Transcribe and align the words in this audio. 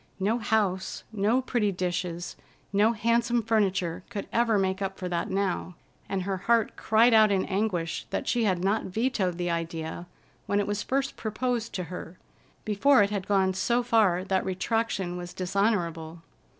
No 0.19 0.39
house, 0.39 1.03
no 1.11 1.43
pretty 1.43 1.71
dishes, 1.71 2.35
no 2.73 2.93
handsome 2.93 3.43
furniture, 3.43 4.01
could 4.09 4.27
ever 4.33 4.57
make 4.57 4.81
up 4.81 4.97
for 4.97 5.07
that 5.07 5.29
now, 5.29 5.75
and 6.09 6.23
her 6.23 6.37
heart 6.37 6.75
cried 6.75 7.13
out 7.13 7.31
in 7.31 7.45
anguish 7.45 8.07
that 8.09 8.27
she 8.27 8.43
had 8.45 8.63
not 8.63 8.85
vetoed 8.85 9.37
the 9.37 9.51
idea 9.51 10.07
when 10.47 10.59
it 10.59 10.65
was 10.65 10.81
first 10.81 11.17
proposed 11.17 11.71
to 11.73 11.83
her, 11.83 12.17
before 12.65 13.03
it 13.03 13.11
had 13.11 13.27
gone 13.27 13.53
so 13.53 13.83
far 13.83 14.23
that 14.23 14.43
retraction 14.43 15.17
was 15.17 15.35
dishonorable. 15.35 16.23